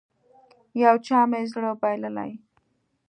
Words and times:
يو 0.83 0.95
چا 1.05 1.19
مې 1.29 1.41
زړه 1.51 1.71
بايللی. 1.81 2.31